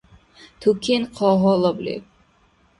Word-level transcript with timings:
Тукен 0.61 1.03
хъа 1.15 1.31
гьалаб 1.41 1.77
леб. 1.85 2.03